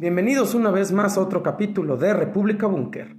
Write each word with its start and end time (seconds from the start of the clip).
Bienvenidos 0.00 0.54
una 0.54 0.70
vez 0.70 0.92
más 0.92 1.18
a 1.18 1.20
otro 1.20 1.42
capítulo 1.42 1.96
de 1.96 2.14
República 2.14 2.68
Búnker. 2.68 3.16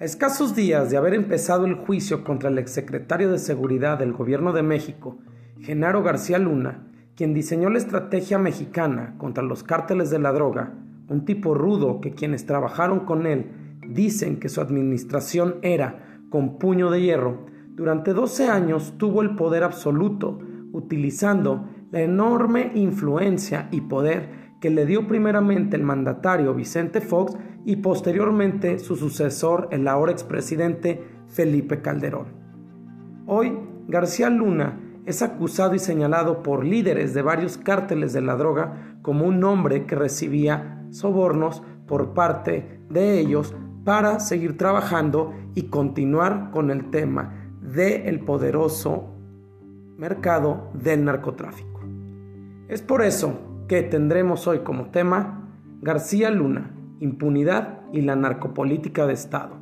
A 0.00 0.04
escasos 0.06 0.56
días 0.56 0.90
de 0.90 0.96
haber 0.96 1.12
empezado 1.12 1.66
el 1.66 1.74
juicio 1.74 2.24
contra 2.24 2.48
el 2.48 2.56
exsecretario 2.56 3.30
de 3.30 3.38
Seguridad 3.38 3.98
del 3.98 4.14
Gobierno 4.14 4.54
de 4.54 4.62
México, 4.62 5.18
Genaro 5.60 6.02
García 6.02 6.38
Luna, 6.38 6.86
quien 7.16 7.34
diseñó 7.34 7.68
la 7.68 7.76
estrategia 7.76 8.38
mexicana 8.38 9.16
contra 9.18 9.44
los 9.44 9.62
cárteles 9.62 10.08
de 10.08 10.18
la 10.18 10.32
droga, 10.32 10.72
un 11.10 11.26
tipo 11.26 11.52
rudo 11.52 12.00
que 12.00 12.14
quienes 12.14 12.46
trabajaron 12.46 13.00
con 13.00 13.26
él 13.26 13.50
dicen 13.86 14.40
que 14.40 14.48
su 14.48 14.62
administración 14.62 15.56
era 15.60 16.18
con 16.30 16.58
puño 16.58 16.90
de 16.90 17.02
hierro, 17.02 17.44
durante 17.74 18.14
12 18.14 18.48
años 18.48 18.94
tuvo 18.96 19.20
el 19.20 19.36
poder 19.36 19.64
absoluto, 19.64 20.38
utilizando 20.72 21.68
la 21.90 22.00
enorme 22.00 22.72
influencia 22.74 23.68
y 23.70 23.82
poder 23.82 24.45
que 24.66 24.70
le 24.70 24.84
dio 24.84 25.06
primeramente 25.06 25.76
el 25.76 25.84
mandatario 25.84 26.52
Vicente 26.52 27.00
Fox 27.00 27.36
y 27.64 27.76
posteriormente 27.76 28.80
su 28.80 28.96
sucesor, 28.96 29.68
el 29.70 29.86
ahora 29.86 30.10
expresidente 30.10 31.04
Felipe 31.28 31.80
Calderón. 31.82 32.26
Hoy, 33.28 33.56
García 33.86 34.28
Luna 34.28 34.80
es 35.04 35.22
acusado 35.22 35.76
y 35.76 35.78
señalado 35.78 36.42
por 36.42 36.64
líderes 36.64 37.14
de 37.14 37.22
varios 37.22 37.58
cárteles 37.58 38.12
de 38.12 38.22
la 38.22 38.34
droga 38.34 38.98
como 39.02 39.24
un 39.24 39.44
hombre 39.44 39.86
que 39.86 39.94
recibía 39.94 40.84
sobornos 40.90 41.62
por 41.86 42.12
parte 42.12 42.80
de 42.90 43.20
ellos 43.20 43.54
para 43.84 44.18
seguir 44.18 44.56
trabajando 44.56 45.32
y 45.54 45.68
continuar 45.68 46.50
con 46.50 46.72
el 46.72 46.90
tema 46.90 47.52
del 47.60 48.18
poderoso 48.18 49.14
mercado 49.96 50.70
del 50.74 51.04
narcotráfico. 51.04 51.82
Es 52.66 52.82
por 52.82 53.02
eso 53.02 53.45
que 53.68 53.82
tendremos 53.82 54.46
hoy 54.46 54.60
como 54.60 54.90
tema 54.90 55.50
García 55.80 56.30
Luna, 56.30 56.72
impunidad 57.00 57.80
y 57.92 58.00
la 58.02 58.14
narcopolítica 58.14 59.06
de 59.06 59.14
Estado. 59.14 59.56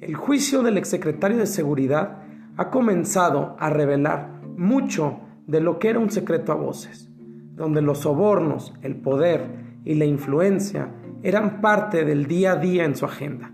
El 0.00 0.14
juicio 0.14 0.62
del 0.62 0.76
exsecretario 0.76 1.38
de 1.38 1.46
Seguridad 1.46 2.22
ha 2.56 2.70
comenzado 2.70 3.56
a 3.58 3.70
revelar 3.70 4.40
mucho 4.56 5.20
de 5.46 5.60
lo 5.60 5.78
que 5.78 5.88
era 5.88 5.98
un 5.98 6.10
secreto 6.10 6.52
a 6.52 6.56
voces, 6.56 7.10
donde 7.54 7.80
los 7.80 8.00
sobornos, 8.00 8.74
el 8.82 8.96
poder 8.96 9.46
y 9.84 9.94
la 9.94 10.04
influencia 10.04 10.94
eran 11.22 11.60
parte 11.60 12.04
del 12.04 12.26
día 12.26 12.52
a 12.52 12.56
día 12.56 12.84
en 12.84 12.94
su 12.94 13.06
agenda, 13.06 13.52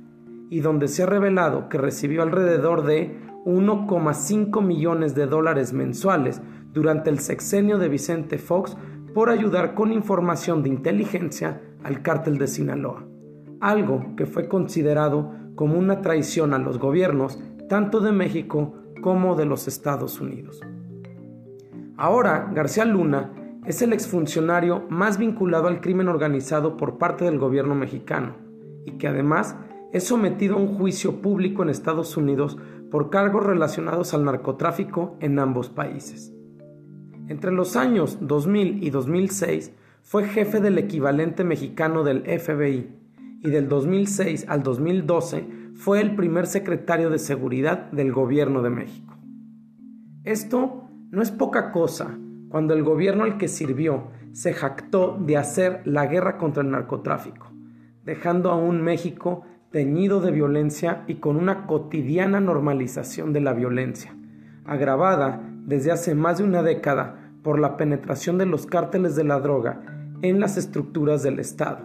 y 0.51 0.61
donde 0.61 0.89
se 0.89 1.05
ha 1.05 1.07
revelado 1.07 1.69
que 1.69 1.79
recibió 1.79 2.23
alrededor 2.23 2.85
de 2.85 3.21
1,5 3.45 4.63
millones 4.63 5.15
de 5.15 5.27
dólares 5.27 5.73
mensuales 5.73 6.43
durante 6.73 7.11
el 7.11 7.21
sexenio 7.21 7.79
de 7.79 7.89
Vicente 7.89 8.39
Fox 8.39 8.77
por 9.15 9.31
ayudar 9.31 9.75
con 9.75 9.93
información 9.93 10.63
de 10.63 10.69
inteligencia 10.69 11.63
al 11.85 12.03
cártel 12.03 12.37
de 12.37 12.49
Sinaloa, 12.49 13.07
algo 13.61 14.15
que 14.17 14.27
fue 14.27 14.49
considerado 14.49 15.33
como 15.55 15.79
una 15.79 16.03
traición 16.03 16.53
a 16.53 16.59
los 16.59 16.79
gobiernos 16.79 17.39
tanto 17.69 18.01
de 18.01 18.13
México 18.13 18.75
como 19.01 19.37
de 19.37 19.47
los 19.47 19.69
Estados 19.69 20.21
Unidos. 20.21 20.61
Ahora, 21.97 22.51
García 22.53 22.85
Luna 22.85 23.33
es 23.65 23.81
el 23.83 23.93
exfuncionario 23.93 24.85
más 24.91 25.17
vinculado 25.17 25.69
al 25.69 25.81
crimen 25.81 26.09
organizado 26.09 26.77
por 26.77 26.99
parte 26.99 27.25
del 27.25 27.39
gobierno 27.39 27.75
mexicano 27.75 28.35
y 28.85 28.99
que 28.99 29.07
además 29.07 29.57
es 29.93 30.05
sometido 30.05 30.57
a 30.57 30.59
un 30.59 30.75
juicio 30.77 31.23
público 31.23 31.63
en 31.63 31.71
Estados 31.71 32.17
Unidos 32.17 32.59
por 32.91 33.11
cargos 33.11 33.47
relacionados 33.47 34.13
al 34.13 34.25
narcotráfico 34.25 35.17
en 35.21 35.39
ambos 35.39 35.69
países. 35.69 36.34
Entre 37.29 37.53
los 37.53 37.77
años 37.77 38.19
2000 38.21 38.85
y 38.85 38.91
2006 38.91 39.73
fue 40.03 40.25
jefe 40.25 40.61
del 40.61 40.77
equivalente 40.77 41.43
mexicano 41.43 42.05
del 42.05 42.23
FBI 42.23 42.91
y 43.41 43.51
del 43.51 43.69
2006 43.69 44.45
al 44.49 44.63
2012 44.63 45.47
fue 45.75 46.03
el 46.03 46.15
primer 46.15 46.47
secretario 46.47 47.09
de 47.09 47.19
Seguridad 47.19 47.91
del 47.93 48.13
Gobierno 48.13 48.61
de 48.61 48.71
México. 48.71 49.17
Esto 50.25 50.85
no 51.11 51.23
es 51.23 51.31
poca 51.31 51.73
cosa 51.73 52.19
cuando 52.51 52.75
el 52.75 52.83
gobierno 52.83 53.25
al 53.25 53.39
que 53.39 53.49
sirvió 53.49 54.09
se 54.33 54.53
jactó 54.53 55.17
de 55.19 55.39
hacer 55.39 55.81
la 55.87 56.07
guerra 56.07 56.37
contra 56.37 56.63
el 56.63 56.71
narcotráfico, 56.71 57.51
dejando 58.05 58.51
a 58.51 58.57
un 58.57 58.83
México 58.83 59.45
teñido 59.71 60.21
de 60.21 60.31
violencia 60.31 61.05
y 61.07 61.15
con 61.15 61.37
una 61.37 61.67
cotidiana 61.67 62.39
normalización 62.41 63.33
de 63.33 63.41
la 63.41 63.55
violencia, 63.55 64.15
agravada 64.65 65.54
desde 65.65 65.93
hace 65.93 66.15
más 66.15 66.39
de 66.39 66.45
una 66.45 66.63
década 66.63 67.33
por 67.43 67.59
la 67.59 67.77
penetración 67.77 68.39
de 68.39 68.47
los 68.47 68.67
cárteles 68.67 69.17
de 69.17 69.25
la 69.25 69.41
droga 69.41 69.83
en 70.23 70.41
las 70.41 70.57
estructuras 70.57 71.23
del 71.23 71.39
Estado, 71.39 71.85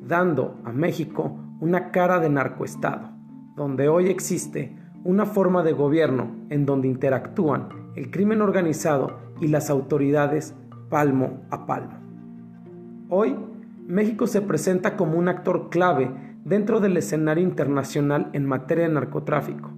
dando 0.00 0.58
a 0.64 0.72
México 0.72 1.38
una 1.60 1.90
cara 1.90 2.20
de 2.20 2.28
narcoestado, 2.28 3.10
donde 3.56 3.88
hoy 3.88 4.08
existe 4.08 4.76
una 5.04 5.26
forma 5.26 5.62
de 5.62 5.72
gobierno 5.72 6.46
en 6.50 6.66
donde 6.66 6.88
interactúan 6.88 7.68
el 7.96 8.10
crimen 8.10 8.42
organizado 8.42 9.18
y 9.40 9.48
las 9.48 9.70
autoridades 9.70 10.54
palmo 10.88 11.42
a 11.50 11.66
palmo. 11.66 11.98
Hoy, 13.08 13.36
México 13.86 14.26
se 14.26 14.42
presenta 14.42 14.96
como 14.96 15.18
un 15.18 15.28
actor 15.28 15.70
clave 15.70 16.10
dentro 16.44 16.80
del 16.80 16.96
escenario 16.96 17.42
internacional 17.42 18.28
en 18.32 18.44
materia 18.44 18.86
de 18.86 18.94
narcotráfico, 18.94 19.70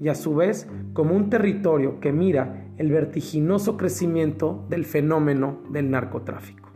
y 0.00 0.08
a 0.08 0.14
su 0.14 0.34
vez 0.34 0.68
como 0.92 1.14
un 1.14 1.30
territorio 1.30 2.00
que 2.00 2.12
mira 2.12 2.66
el 2.76 2.90
vertiginoso 2.90 3.76
crecimiento 3.76 4.66
del 4.68 4.84
fenómeno 4.84 5.62
del 5.70 5.90
narcotráfico. 5.90 6.70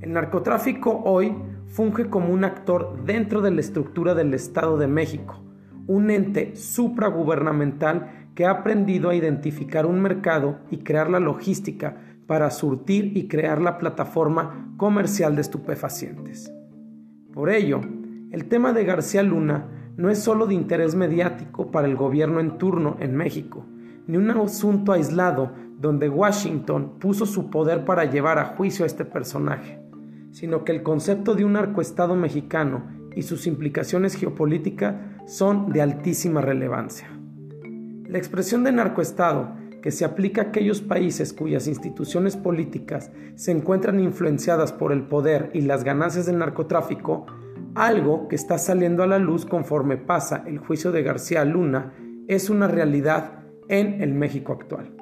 El 0.00 0.12
narcotráfico 0.12 1.02
hoy 1.04 1.34
funge 1.66 2.08
como 2.08 2.32
un 2.32 2.44
actor 2.44 3.04
dentro 3.04 3.40
de 3.40 3.50
la 3.50 3.60
estructura 3.60 4.14
del 4.14 4.34
Estado 4.34 4.76
de 4.78 4.88
México, 4.88 5.42
un 5.86 6.10
ente 6.10 6.56
supragubernamental 6.56 8.28
que 8.34 8.46
ha 8.46 8.50
aprendido 8.50 9.10
a 9.10 9.14
identificar 9.14 9.86
un 9.86 10.00
mercado 10.00 10.58
y 10.70 10.78
crear 10.78 11.10
la 11.10 11.20
logística 11.20 11.96
para 12.26 12.50
surtir 12.50 13.16
y 13.16 13.28
crear 13.28 13.60
la 13.60 13.78
plataforma 13.78 14.74
comercial 14.76 15.34
de 15.34 15.42
estupefacientes. 15.42 16.52
Por 17.32 17.50
ello, 17.50 17.80
el 18.30 18.46
tema 18.46 18.72
de 18.72 18.84
García 18.84 19.22
Luna 19.22 19.81
no 19.96 20.10
es 20.10 20.18
solo 20.18 20.46
de 20.46 20.54
interés 20.54 20.94
mediático 20.94 21.70
para 21.70 21.86
el 21.86 21.96
gobierno 21.96 22.40
en 22.40 22.58
turno 22.58 22.96
en 23.00 23.16
México, 23.16 23.66
ni 24.06 24.16
un 24.16 24.30
asunto 24.30 24.92
aislado 24.92 25.52
donde 25.78 26.08
Washington 26.08 26.98
puso 26.98 27.26
su 27.26 27.50
poder 27.50 27.84
para 27.84 28.04
llevar 28.04 28.38
a 28.38 28.56
juicio 28.56 28.84
a 28.84 28.86
este 28.86 29.04
personaje, 29.04 29.80
sino 30.30 30.64
que 30.64 30.72
el 30.72 30.82
concepto 30.82 31.34
de 31.34 31.44
un 31.44 31.54
narcoestado 31.54 32.14
mexicano 32.14 32.84
y 33.14 33.22
sus 33.22 33.46
implicaciones 33.46 34.14
geopolíticas 34.14 34.94
son 35.26 35.70
de 35.72 35.82
altísima 35.82 36.40
relevancia. 36.40 37.08
La 38.06 38.18
expresión 38.18 38.64
de 38.64 38.72
narcoestado 38.72 39.60
que 39.82 39.90
se 39.90 40.04
aplica 40.04 40.40
a 40.40 40.44
aquellos 40.46 40.80
países 40.80 41.32
cuyas 41.32 41.66
instituciones 41.66 42.36
políticas 42.36 43.10
se 43.34 43.50
encuentran 43.50 44.00
influenciadas 44.00 44.72
por 44.72 44.92
el 44.92 45.02
poder 45.02 45.50
y 45.52 45.62
las 45.62 45.82
ganancias 45.82 46.26
del 46.26 46.38
narcotráfico 46.38 47.26
algo 47.74 48.28
que 48.28 48.36
está 48.36 48.58
saliendo 48.58 49.02
a 49.02 49.06
la 49.06 49.18
luz 49.18 49.46
conforme 49.46 49.96
pasa 49.96 50.44
el 50.46 50.58
juicio 50.58 50.92
de 50.92 51.02
García 51.02 51.44
Luna 51.44 51.94
es 52.28 52.50
una 52.50 52.68
realidad 52.68 53.44
en 53.68 54.02
el 54.02 54.12
México 54.12 54.52
actual. 54.52 54.94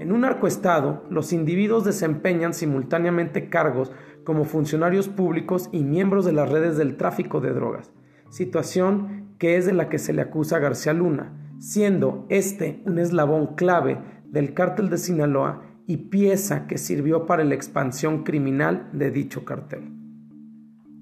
En 0.00 0.12
un 0.12 0.24
arcoestado, 0.24 1.04
los 1.08 1.32
individuos 1.32 1.84
desempeñan 1.84 2.54
simultáneamente 2.54 3.48
cargos 3.48 3.92
como 4.24 4.44
funcionarios 4.44 5.08
públicos 5.08 5.68
y 5.72 5.84
miembros 5.84 6.24
de 6.24 6.32
las 6.32 6.50
redes 6.50 6.76
del 6.76 6.96
tráfico 6.96 7.40
de 7.40 7.52
drogas, 7.52 7.92
situación 8.30 9.34
que 9.38 9.56
es 9.56 9.64
de 9.64 9.72
la 9.72 9.88
que 9.88 9.98
se 9.98 10.12
le 10.12 10.22
acusa 10.22 10.56
a 10.56 10.60
García 10.60 10.92
Luna, 10.92 11.54
siendo 11.58 12.26
este 12.28 12.82
un 12.84 12.98
eslabón 12.98 13.54
clave 13.54 13.98
del 14.24 14.52
cártel 14.52 14.90
de 14.90 14.98
Sinaloa 14.98 15.62
y 15.86 15.96
pieza 16.08 16.66
que 16.66 16.78
sirvió 16.78 17.26
para 17.26 17.44
la 17.44 17.54
expansión 17.54 18.24
criminal 18.24 18.90
de 18.92 19.10
dicho 19.10 19.44
cartel. 19.44 19.92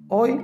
Hoy 0.09 0.41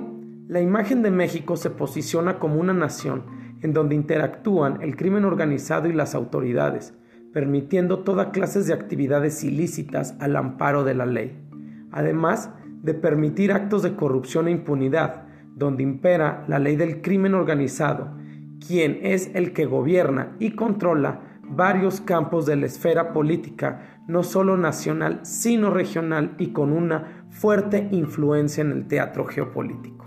la 0.47 0.61
imagen 0.61 1.01
de 1.01 1.11
México 1.11 1.55
se 1.55 1.69
posiciona 1.69 2.39
como 2.39 2.59
una 2.59 2.73
nación 2.73 3.23
en 3.61 3.73
donde 3.73 3.95
interactúan 3.95 4.81
el 4.81 4.95
crimen 4.95 5.25
organizado 5.25 5.87
y 5.87 5.93
las 5.93 6.15
autoridades, 6.15 6.93
permitiendo 7.33 7.99
toda 7.99 8.31
clase 8.31 8.61
de 8.63 8.73
actividades 8.73 9.43
ilícitas 9.43 10.15
al 10.19 10.35
amparo 10.35 10.83
de 10.83 10.95
la 10.95 11.05
ley, 11.05 11.39
además 11.91 12.51
de 12.81 12.93
permitir 12.93 13.51
actos 13.51 13.83
de 13.83 13.95
corrupción 13.95 14.47
e 14.47 14.51
impunidad, 14.51 15.27
donde 15.55 15.83
impera 15.83 16.43
la 16.47 16.59
ley 16.59 16.75
del 16.75 17.01
crimen 17.01 17.33
organizado, 17.33 18.17
quien 18.65 18.99
es 19.03 19.31
el 19.33 19.53
que 19.53 19.65
gobierna 19.65 20.35
y 20.39 20.51
controla 20.51 21.21
varios 21.43 22.01
campos 22.01 22.45
de 22.45 22.55
la 22.55 22.65
esfera 22.65 23.13
política, 23.13 23.99
no 24.07 24.23
solo 24.23 24.57
nacional, 24.57 25.19
sino 25.23 25.69
regional 25.69 26.35
y 26.37 26.47
con 26.47 26.71
una 26.71 27.25
fuerte 27.29 27.89
influencia 27.91 28.61
en 28.61 28.71
el 28.71 28.87
teatro 28.87 29.25
geopolítico. 29.25 30.00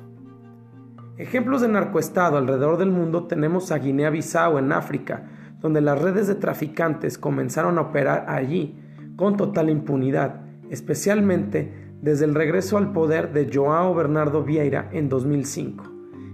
Ejemplos 1.17 1.61
de 1.61 1.69
narcoestado 1.69 2.39
alrededor 2.39 2.77
del 2.77 2.91
mundo 2.91 3.29
tenemos 3.29 3.71
a 3.71 3.79
Guinea-Bissau 3.79 4.59
en 4.59 4.73
África, 4.73 5.29
donde 5.61 5.81
las 5.81 6.03
redes 6.03 6.27
de 6.27 6.35
traficantes 6.35 7.19
comenzaron 7.19 7.79
a 7.79 7.83
operar 7.83 8.27
allí 8.29 8.81
con 9.15 9.37
total 9.37 9.71
impunidad, 9.71 10.41
especialmente 10.71 11.93
desde 12.03 12.25
el 12.25 12.35
regreso 12.35 12.79
al 12.79 12.93
poder 12.93 13.33
de 13.33 13.49
Joao 13.53 13.95
Bernardo 13.95 14.43
Vieira 14.43 14.89
en 14.91 15.09
2005. 15.09 15.85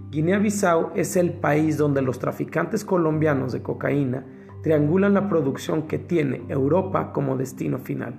Guinea-Bissau 0.09 0.93
es 0.95 1.15
el 1.15 1.33
país 1.33 1.77
donde 1.77 2.01
los 2.01 2.17
traficantes 2.17 2.83
colombianos 2.83 3.53
de 3.53 3.61
cocaína 3.61 4.25
triangulan 4.63 5.13
la 5.13 5.29
producción 5.29 5.83
que 5.83 5.99
tiene 5.99 6.43
Europa 6.49 7.13
como 7.13 7.37
destino 7.37 7.77
final. 7.77 8.15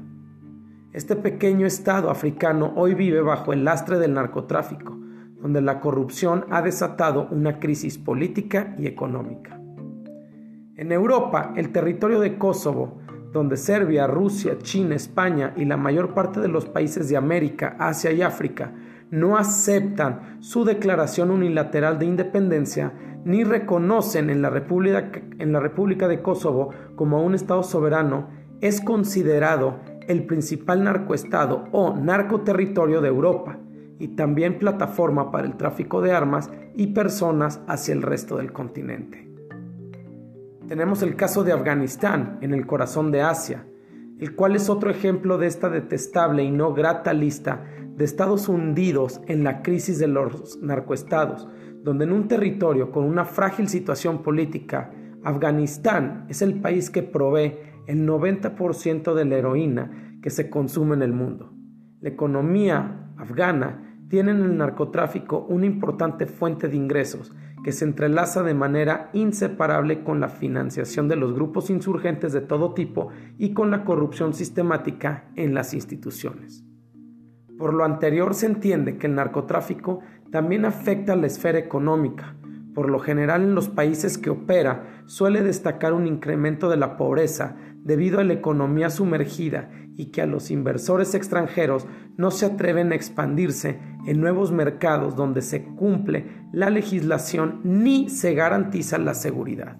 Este 0.92 1.16
pequeño 1.16 1.66
estado 1.66 2.08
africano 2.08 2.72
hoy 2.76 2.94
vive 2.94 3.20
bajo 3.20 3.52
el 3.52 3.64
lastre 3.64 3.98
del 3.98 4.14
narcotráfico, 4.14 5.01
donde 5.42 5.60
la 5.60 5.80
corrupción 5.80 6.46
ha 6.50 6.62
desatado 6.62 7.26
una 7.30 7.58
crisis 7.58 7.98
política 7.98 8.76
y 8.78 8.86
económica. 8.86 9.60
En 10.76 10.92
Europa, 10.92 11.52
el 11.56 11.72
territorio 11.72 12.20
de 12.20 12.38
Kosovo, 12.38 12.98
donde 13.32 13.56
Serbia, 13.56 14.06
Rusia, 14.06 14.58
China, 14.58 14.94
España 14.94 15.52
y 15.56 15.64
la 15.64 15.76
mayor 15.76 16.14
parte 16.14 16.38
de 16.40 16.48
los 16.48 16.66
países 16.66 17.08
de 17.08 17.16
América, 17.16 17.76
Asia 17.78 18.12
y 18.12 18.22
África 18.22 18.72
no 19.10 19.36
aceptan 19.36 20.38
su 20.40 20.64
declaración 20.64 21.30
unilateral 21.30 21.98
de 21.98 22.06
independencia 22.06 22.92
ni 23.24 23.44
reconocen 23.44 24.30
en 24.30 24.42
la 24.42 24.50
República, 24.50 25.10
en 25.38 25.52
la 25.52 25.60
República 25.60 26.08
de 26.08 26.22
Kosovo 26.22 26.70
como 26.94 27.22
un 27.22 27.34
Estado 27.34 27.62
soberano, 27.62 28.28
es 28.60 28.80
considerado 28.80 29.80
el 30.08 30.24
principal 30.24 30.84
narcoestado 30.84 31.64
o 31.72 31.94
narcoterritorio 31.94 33.00
de 33.00 33.08
Europa 33.08 33.58
y 34.02 34.08
también 34.08 34.58
plataforma 34.58 35.30
para 35.30 35.46
el 35.46 35.56
tráfico 35.56 36.00
de 36.02 36.10
armas 36.10 36.50
y 36.74 36.88
personas 36.88 37.60
hacia 37.68 37.94
el 37.94 38.02
resto 38.02 38.36
del 38.36 38.52
continente. 38.52 39.30
Tenemos 40.66 41.04
el 41.04 41.14
caso 41.14 41.44
de 41.44 41.52
Afganistán, 41.52 42.38
en 42.40 42.52
el 42.52 42.66
corazón 42.66 43.12
de 43.12 43.22
Asia, 43.22 43.64
el 44.18 44.34
cual 44.34 44.56
es 44.56 44.68
otro 44.68 44.90
ejemplo 44.90 45.38
de 45.38 45.46
esta 45.46 45.68
detestable 45.68 46.42
y 46.42 46.50
no 46.50 46.74
grata 46.74 47.12
lista 47.12 47.64
de 47.94 48.04
estados 48.04 48.48
hundidos 48.48 49.20
en 49.28 49.44
la 49.44 49.62
crisis 49.62 50.00
de 50.00 50.08
los 50.08 50.58
narcoestados, 50.60 51.46
donde 51.84 52.04
en 52.04 52.12
un 52.12 52.26
territorio 52.26 52.90
con 52.90 53.04
una 53.04 53.24
frágil 53.24 53.68
situación 53.68 54.24
política, 54.24 54.90
Afganistán 55.22 56.26
es 56.28 56.42
el 56.42 56.60
país 56.60 56.90
que 56.90 57.04
provee 57.04 57.56
el 57.86 58.04
90% 58.04 59.14
de 59.14 59.24
la 59.24 59.36
heroína 59.36 60.18
que 60.20 60.30
se 60.30 60.50
consume 60.50 60.96
en 60.96 61.02
el 61.02 61.12
mundo. 61.12 61.52
La 62.00 62.08
economía 62.08 63.12
afgana 63.16 63.90
tiene 64.12 64.32
en 64.32 64.42
el 64.42 64.58
narcotráfico 64.58 65.46
una 65.48 65.64
importante 65.64 66.26
fuente 66.26 66.68
de 66.68 66.76
ingresos 66.76 67.32
que 67.64 67.72
se 67.72 67.86
entrelaza 67.86 68.42
de 68.42 68.52
manera 68.52 69.08
inseparable 69.14 70.04
con 70.04 70.20
la 70.20 70.28
financiación 70.28 71.08
de 71.08 71.16
los 71.16 71.32
grupos 71.32 71.70
insurgentes 71.70 72.34
de 72.34 72.42
todo 72.42 72.74
tipo 72.74 73.08
y 73.38 73.54
con 73.54 73.70
la 73.70 73.84
corrupción 73.84 74.34
sistemática 74.34 75.30
en 75.34 75.54
las 75.54 75.72
instituciones. 75.72 76.62
Por 77.56 77.72
lo 77.72 77.86
anterior 77.86 78.34
se 78.34 78.44
entiende 78.44 78.98
que 78.98 79.06
el 79.06 79.14
narcotráfico 79.14 80.00
también 80.30 80.66
afecta 80.66 81.14
a 81.14 81.16
la 81.16 81.28
esfera 81.28 81.58
económica. 81.58 82.36
Por 82.74 82.88
lo 82.88 83.00
general 83.00 83.42
en 83.42 83.54
los 83.54 83.68
países 83.68 84.16
que 84.18 84.30
opera 84.30 85.02
suele 85.06 85.42
destacar 85.42 85.92
un 85.92 86.06
incremento 86.06 86.70
de 86.70 86.76
la 86.76 86.96
pobreza 86.96 87.56
debido 87.76 88.20
a 88.20 88.24
la 88.24 88.32
economía 88.32 88.88
sumergida 88.88 89.70
y 89.96 90.06
que 90.06 90.22
a 90.22 90.26
los 90.26 90.50
inversores 90.50 91.14
extranjeros 91.14 91.86
no 92.16 92.30
se 92.30 92.46
atreven 92.46 92.92
a 92.92 92.94
expandirse 92.94 93.78
en 94.06 94.20
nuevos 94.20 94.52
mercados 94.52 95.16
donde 95.16 95.42
se 95.42 95.64
cumple 95.64 96.26
la 96.52 96.70
legislación 96.70 97.60
ni 97.64 98.08
se 98.08 98.34
garantiza 98.34 98.98
la 98.98 99.14
seguridad. 99.14 99.76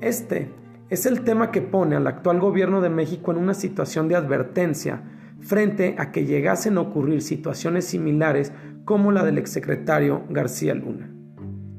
Este 0.00 0.52
es 0.90 1.06
el 1.06 1.22
tema 1.22 1.50
que 1.50 1.62
pone 1.62 1.96
al 1.96 2.06
actual 2.06 2.40
gobierno 2.40 2.80
de 2.80 2.90
México 2.90 3.30
en 3.30 3.38
una 3.38 3.54
situación 3.54 4.08
de 4.08 4.16
advertencia 4.16 5.02
frente 5.40 5.94
a 5.98 6.10
que 6.10 6.26
llegasen 6.26 6.76
a 6.76 6.82
ocurrir 6.82 7.22
situaciones 7.22 7.84
similares 7.86 8.52
como 8.84 9.12
la 9.12 9.24
del 9.24 9.38
exsecretario 9.38 10.24
García 10.28 10.74
Luna. 10.74 11.13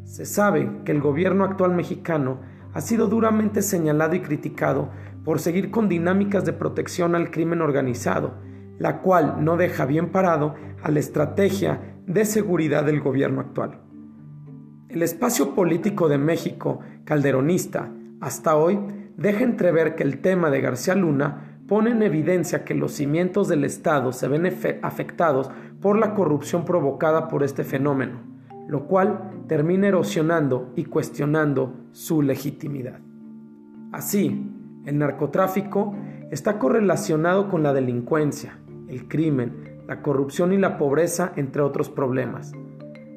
Se 0.06 0.26
sabe 0.26 0.70
que 0.86 0.92
el 0.92 1.02
gobierno 1.02 1.44
actual 1.44 1.74
mexicano 1.74 2.40
ha 2.74 2.82
sido 2.82 3.08
duramente 3.08 3.64
señalado 3.64 4.16
y 4.16 4.22
criticado 4.22 4.90
por 5.24 5.40
seguir 5.40 5.72
con 5.72 5.90
dinámicas 5.90 6.46
de 6.46 6.54
protección 6.54 7.16
al 7.16 7.32
crimen 7.32 7.62
organizado, 7.62 8.36
la 8.78 9.02
cual 9.02 9.44
no 9.44 9.58
deja 9.58 9.86
bien 9.86 10.12
parado 10.12 10.54
a 10.84 10.92
la 10.92 11.00
estrategia 11.00 11.98
de 12.06 12.24
seguridad 12.24 12.86
del 12.86 13.02
gobierno 13.02 13.42
actual. 13.42 13.82
El 14.90 15.02
espacio 15.02 15.56
político 15.56 16.08
de 16.08 16.20
México, 16.20 16.80
calderonista, 17.04 17.92
hasta 18.22 18.56
hoy, 18.56 18.80
deja 19.18 19.44
entrever 19.44 19.96
que 19.96 20.04
el 20.04 20.22
tema 20.22 20.52
de 20.52 20.62
García 20.62 20.94
Luna 20.94 21.60
pone 21.68 21.90
en 21.90 22.04
evidencia 22.04 22.64
que 22.64 22.76
los 22.76 22.92
cimientos 22.92 23.48
del 23.48 23.64
Estado 23.64 24.12
se 24.12 24.28
ven 24.28 24.46
afectados 24.84 25.50
por 25.82 25.98
la 25.98 26.14
corrupción 26.14 26.64
provocada 26.64 27.28
por 27.28 27.44
este 27.44 27.64
fenómeno, 27.64 28.35
lo 28.68 28.88
cual 28.88 29.32
termina 29.48 29.88
erosionando 29.88 30.72
y 30.76 30.86
cuestionando 30.86 31.74
su 31.92 32.22
legitimidad. 32.22 33.00
Así, 33.92 34.52
el 34.86 34.98
narcotráfico 34.98 35.96
está 36.32 36.60
correlacionado 36.60 37.50
con 37.50 37.64
la 37.64 37.74
delincuencia, 37.74 38.60
el 38.88 39.08
crimen, 39.08 39.82
la 39.88 40.02
corrupción 40.02 40.54
y 40.54 40.58
la 40.58 40.78
pobreza, 40.78 41.32
entre 41.36 41.62
otros 41.62 41.90
problemas. 41.90 42.54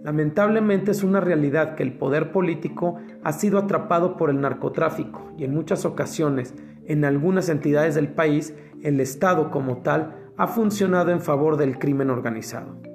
Lamentablemente 0.03 0.93
es 0.93 1.03
una 1.03 1.21
realidad 1.21 1.75
que 1.75 1.83
el 1.83 1.93
poder 1.93 2.31
político 2.31 2.97
ha 3.25 3.33
sido 3.33 3.59
atrapado 3.59 4.17
por 4.17 4.31
el 4.31 4.41
narcotráfico 4.41 5.33
y 5.37 5.45
en 5.45 5.55
muchas 5.55 5.85
ocasiones, 5.85 6.55
en 6.87 7.05
algunas 7.05 7.49
entidades 7.49 7.95
del 7.95 8.09
país, 8.09 8.55
el 8.83 9.01
Estado 9.01 9.51
como 9.51 9.79
tal 9.79 10.33
ha 10.37 10.47
funcionado 10.47 11.11
en 11.11 11.21
favor 11.21 11.57
del 11.57 11.79
crimen 11.79 12.11
organizado. 12.11 12.88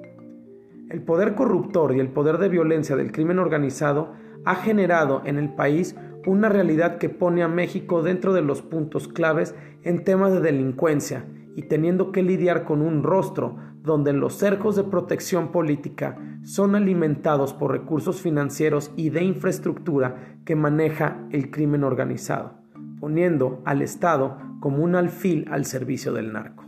El 0.94 1.02
poder 1.02 1.34
corruptor 1.34 1.96
y 1.96 1.98
el 1.98 2.06
poder 2.06 2.38
de 2.38 2.48
violencia 2.48 2.94
del 2.94 3.10
crimen 3.10 3.40
organizado 3.40 4.12
ha 4.44 4.54
generado 4.54 5.22
en 5.24 5.38
el 5.38 5.52
país 5.52 5.96
una 6.24 6.48
realidad 6.48 6.98
que 6.98 7.08
pone 7.08 7.42
a 7.42 7.48
México 7.48 8.04
dentro 8.04 8.32
de 8.32 8.42
los 8.42 8.62
puntos 8.62 9.08
claves 9.08 9.56
en 9.82 10.04
temas 10.04 10.32
de 10.32 10.40
delincuencia 10.40 11.24
y 11.56 11.62
teniendo 11.62 12.12
que 12.12 12.22
lidiar 12.22 12.62
con 12.62 12.80
un 12.80 13.02
rostro 13.02 13.56
donde 13.82 14.12
los 14.12 14.34
cercos 14.34 14.76
de 14.76 14.84
protección 14.84 15.50
política 15.50 16.16
son 16.44 16.76
alimentados 16.76 17.54
por 17.54 17.72
recursos 17.72 18.20
financieros 18.20 18.92
y 18.94 19.10
de 19.10 19.24
infraestructura 19.24 20.36
que 20.44 20.54
maneja 20.54 21.26
el 21.32 21.50
crimen 21.50 21.82
organizado, 21.82 22.52
poniendo 23.00 23.62
al 23.64 23.82
Estado 23.82 24.38
como 24.60 24.84
un 24.84 24.94
alfil 24.94 25.48
al 25.50 25.64
servicio 25.64 26.12
del 26.12 26.32
narco. 26.32 26.63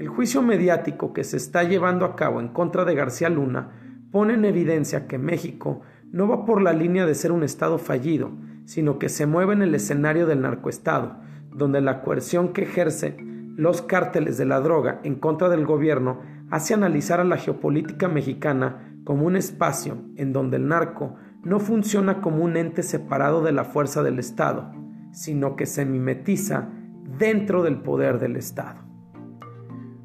El 0.00 0.08
juicio 0.08 0.40
mediático 0.40 1.12
que 1.12 1.24
se 1.24 1.36
está 1.36 1.62
llevando 1.62 2.06
a 2.06 2.16
cabo 2.16 2.40
en 2.40 2.48
contra 2.48 2.86
de 2.86 2.94
García 2.94 3.28
Luna 3.28 3.72
pone 4.10 4.32
en 4.32 4.46
evidencia 4.46 5.06
que 5.06 5.18
México 5.18 5.82
no 6.10 6.26
va 6.26 6.46
por 6.46 6.62
la 6.62 6.72
línea 6.72 7.04
de 7.04 7.14
ser 7.14 7.32
un 7.32 7.42
Estado 7.42 7.76
fallido, 7.76 8.30
sino 8.64 8.98
que 8.98 9.10
se 9.10 9.26
mueve 9.26 9.52
en 9.52 9.60
el 9.60 9.74
escenario 9.74 10.26
del 10.26 10.40
narcoestado, 10.40 11.18
donde 11.54 11.82
la 11.82 12.00
coerción 12.00 12.54
que 12.54 12.62
ejercen 12.62 13.52
los 13.58 13.82
cárteles 13.82 14.38
de 14.38 14.46
la 14.46 14.60
droga 14.60 15.00
en 15.04 15.16
contra 15.16 15.50
del 15.50 15.66
gobierno 15.66 16.22
hace 16.48 16.72
analizar 16.72 17.20
a 17.20 17.24
la 17.24 17.36
geopolítica 17.36 18.08
mexicana 18.08 18.94
como 19.04 19.26
un 19.26 19.36
espacio 19.36 19.98
en 20.16 20.32
donde 20.32 20.56
el 20.56 20.66
narco 20.66 21.16
no 21.44 21.60
funciona 21.60 22.22
como 22.22 22.42
un 22.42 22.56
ente 22.56 22.82
separado 22.82 23.42
de 23.42 23.52
la 23.52 23.64
fuerza 23.64 24.02
del 24.02 24.18
Estado, 24.18 24.72
sino 25.12 25.56
que 25.56 25.66
se 25.66 25.84
mimetiza 25.84 26.70
dentro 27.18 27.62
del 27.62 27.82
poder 27.82 28.18
del 28.18 28.36
Estado. 28.36 28.89